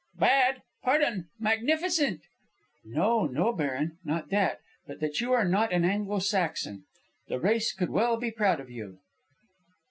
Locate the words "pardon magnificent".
0.81-2.21